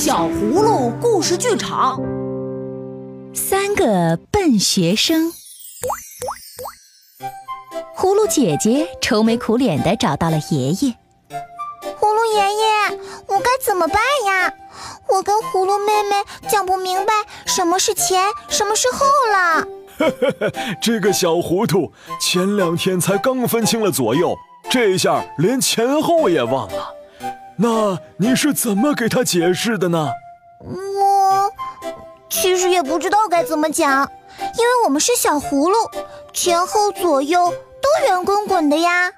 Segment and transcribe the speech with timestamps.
[0.00, 2.00] 小葫芦故事剧场，
[3.34, 5.32] 三个笨学生。
[7.96, 10.94] 葫芦姐姐愁眉苦脸的找到了爷爷。
[12.00, 14.54] 葫芦爷爷，我该怎么办呀？
[15.08, 16.14] 我跟葫芦妹妹
[16.48, 17.12] 讲不明白
[17.44, 19.66] 什么是前，什么是后了。
[20.80, 24.36] 这个小糊涂，前两天才刚分清了左右，
[24.70, 26.94] 这下连前后也忘了。
[27.60, 30.08] 那你是怎么给他解释的呢？
[30.64, 31.50] 我
[32.30, 34.08] 其实也不知道该怎么讲，
[34.56, 35.76] 因为我们是小葫芦，
[36.32, 39.10] 前后左右都圆滚滚的呀。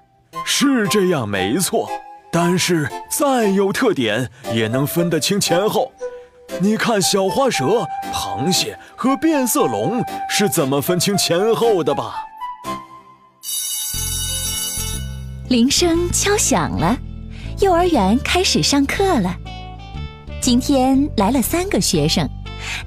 [0.45, 1.87] 是这样没错，
[2.33, 5.93] 但是再有特点也能分得清前后。
[6.61, 12.15] 你看小花蛇、螃蟹和变色龙是怎么分清前后的吧？
[15.51, 16.97] 铃声敲响了。
[17.61, 19.37] 幼儿园开始上课了。
[20.41, 22.27] 今天来了三个学生，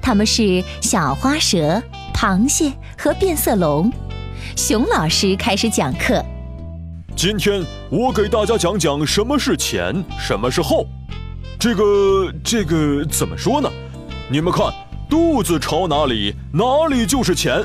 [0.02, 1.80] 他们是小花蛇、
[2.12, 3.92] 螃蟹和变色龙。
[4.56, 6.24] 熊老师开始讲课。
[7.14, 10.84] 今天我给大家讲讲什么是前，什么是后。
[11.56, 13.70] 这个这个怎么说呢？
[14.28, 14.66] 你们看，
[15.08, 17.62] 肚子朝哪里，哪里就是前；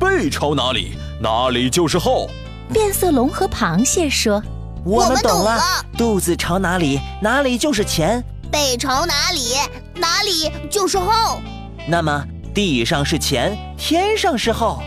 [0.00, 2.28] 背朝哪里，哪里就是后。
[2.72, 4.42] 变色龙和螃蟹说。
[4.84, 5.60] 我们懂了，
[5.96, 9.54] 肚子朝哪里，哪里就是前；背朝哪里，
[9.94, 11.40] 哪里就是后。
[11.86, 14.80] 那么地上是前，天上是后。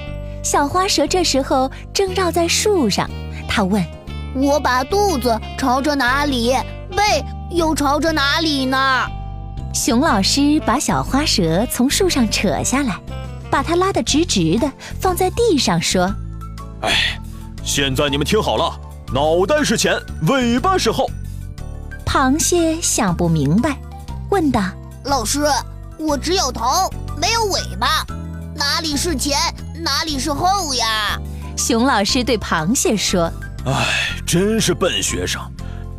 [0.44, 3.08] 小花蛇这时候正绕在树上，
[3.48, 3.84] 它问
[4.34, 6.56] ：“我把肚子朝着哪里，
[6.96, 9.06] 背又朝着哪里呢？”
[9.74, 13.00] 熊老师把小花蛇从树上扯下来，
[13.52, 16.12] 把它拉得直直的，放在地上说
[16.82, 17.20] ：“哎，
[17.64, 18.80] 现在你们听好了。”
[19.14, 19.94] 脑袋是前，
[20.30, 21.06] 尾巴是后。
[22.06, 23.78] 螃蟹想不明白，
[24.30, 24.62] 问道
[25.04, 25.42] ：“老师，
[26.00, 28.06] 我只有头，没有尾巴，
[28.56, 29.38] 哪里是前，
[29.84, 31.20] 哪里是后呀？”
[31.58, 33.30] 熊老师对螃蟹说
[33.68, 33.86] ：“哎，
[34.26, 35.42] 真是笨学生，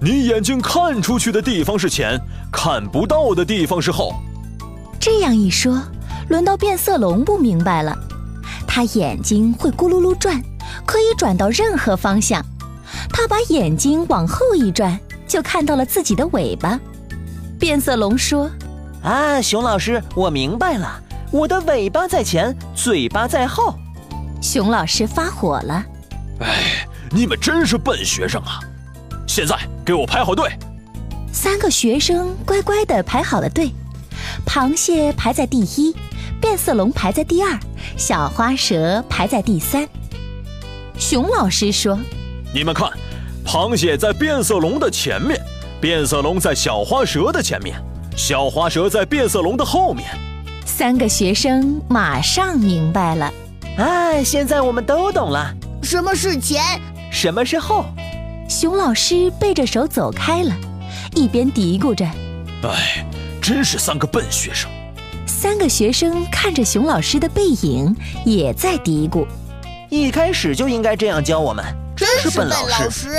[0.00, 2.18] 你眼睛看出去的地方是前，
[2.50, 4.14] 看不到的地方是后。”
[4.98, 5.82] 这样一说，
[6.30, 7.94] 轮到变色龙不明白了。
[8.66, 10.42] 它眼睛会咕噜噜转，
[10.86, 12.42] 可以转到任何方向。
[13.12, 16.80] 他把眼睛往后一转，就看到了自己的尾巴。
[17.58, 18.50] 变色龙说
[19.04, 21.00] ：“啊，熊老师，我明白了，
[21.30, 23.74] 我的尾巴在前，嘴巴在后。”
[24.40, 25.84] 熊老师发火了
[26.40, 28.58] ：“哎，你们真是笨学生啊！
[29.28, 30.50] 现在给我排好队。”
[31.32, 33.70] 三个学生乖乖地排好了队，
[34.44, 35.94] 螃蟹排在第一，
[36.40, 37.56] 变色龙排在第二，
[37.96, 39.86] 小花蛇排在第三。
[40.98, 41.96] 熊老师说。
[42.54, 42.90] 你们看，
[43.46, 45.40] 螃蟹在变色龙的前面，
[45.80, 47.82] 变色龙在小花蛇的前面，
[48.14, 50.06] 小花蛇在变色龙的后面。
[50.66, 53.32] 三个学生马上明白了。
[53.78, 55.50] 哎，现在我们都懂了，
[55.82, 56.62] 什么是前，
[57.10, 57.86] 什么是后。
[58.50, 60.54] 熊老师背着手走开了，
[61.14, 62.04] 一边嘀咕着
[62.68, 63.02] ：“哎，
[63.40, 64.70] 真是三个笨学生。”
[65.26, 67.96] 三个学生看着熊老师的背影，
[68.26, 69.26] 也在嘀咕
[69.88, 71.64] ：“一开始就应该这样教我们。”
[72.02, 73.10] 真是笨老师！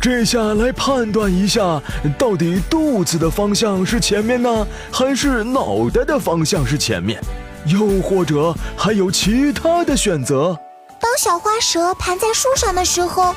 [0.00, 1.80] 这下来判断一下，
[2.18, 7.22] 到底肚子的方向是前面呢，还是脑袋的方向是前面？
[7.66, 10.58] 又或者还有其他的选择？
[10.98, 13.32] 当小花蛇盘在树上的时候，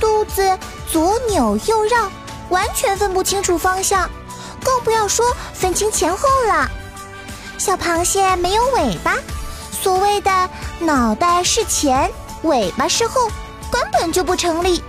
[0.00, 0.58] 肚子
[0.90, 2.10] 左扭右绕，
[2.48, 4.10] 完全分不清楚方向，
[4.64, 6.70] 更不要说分清前后了。
[7.58, 9.18] 小螃蟹没有尾巴。
[9.82, 10.30] 所谓的
[10.78, 12.08] 脑袋是前，
[12.42, 13.28] 尾巴是后，
[13.68, 14.80] 根本就不成立。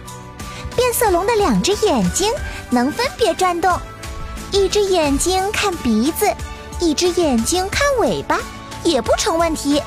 [0.75, 2.31] 变色龙的两只眼睛
[2.69, 3.75] 能分别转动，
[4.51, 6.31] 一只眼睛看鼻子，
[6.79, 8.39] 一只眼睛看尾巴，
[8.83, 9.81] 也不成问题。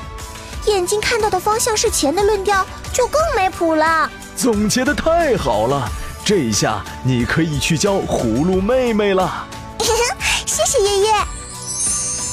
[0.65, 4.11] 眼睛看到的方向是前的论调就更没谱了。
[4.35, 5.89] 总结的太好了，
[6.25, 9.47] 这下你可以去教葫芦妹妹了。
[10.45, 11.36] 谢谢爷爷。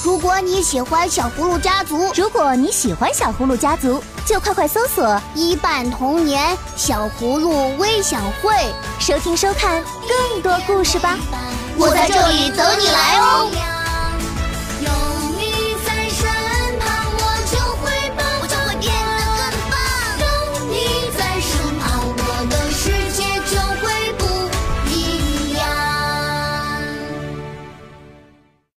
[0.05, 8.53] 如果你喜欢小葫芦家族，如果你喜欢小葫芦家族，就快快搜索“一半童年小葫芦微享会”，
[9.01, 11.17] 收听收看更多故事吧。
[11.75, 13.74] 我在这里等你来哦。